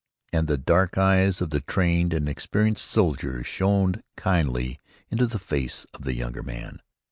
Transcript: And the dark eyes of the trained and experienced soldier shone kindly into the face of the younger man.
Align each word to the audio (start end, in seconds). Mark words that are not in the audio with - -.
And 0.33 0.47
the 0.47 0.57
dark 0.57 0.97
eyes 0.97 1.41
of 1.41 1.51
the 1.51 1.59
trained 1.61 2.11
and 2.11 2.27
experienced 2.27 2.89
soldier 2.89 3.43
shone 3.43 4.01
kindly 4.17 4.79
into 5.11 5.27
the 5.27 5.37
face 5.37 5.85
of 5.93 6.01
the 6.05 6.15
younger 6.15 6.41
man. 6.41 6.81